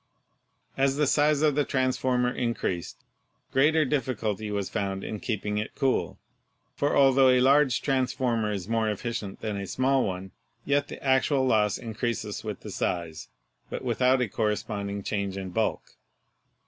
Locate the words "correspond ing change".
14.27-15.37